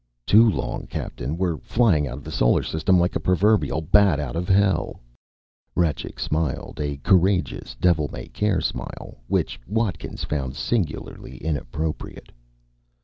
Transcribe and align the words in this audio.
"Too 0.25 0.49
long. 0.49 0.87
Captain, 0.87 1.37
we're 1.37 1.57
flying 1.59 2.07
out 2.07 2.17
of 2.17 2.23
the 2.23 2.31
Solar 2.31 2.63
System 2.63 2.97
like 2.99 3.11
the 3.11 3.19
proverbial 3.19 3.81
bat 3.81 4.19
out 4.19 4.35
of 4.35 4.49
hell." 4.49 4.99
Rajcik 5.75 6.19
smiled, 6.19 6.79
a 6.81 6.97
courageous, 7.03 7.75
devil 7.79 8.09
may 8.11 8.25
care 8.27 8.61
smile 8.61 9.19
which 9.27 9.59
Watkins 9.67 10.23
found 10.23 10.55
singularly 10.55 11.37
inappropriate. 11.37 12.31